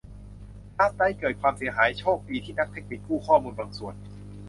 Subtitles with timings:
[0.75, 3.93] ฮาร์ดไดรฟ์เกิดความเสียหายโชคดีที่นักเทคนิคกู้ข้อมูลบางส่วน